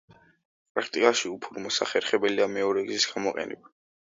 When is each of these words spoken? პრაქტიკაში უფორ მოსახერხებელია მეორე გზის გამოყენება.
პრაქტიკაში 0.77 1.29
უფორ 1.33 1.61
მოსახერხებელია 1.65 2.51
მეორე 2.57 2.85
გზის 2.89 3.07
გამოყენება. 3.13 3.75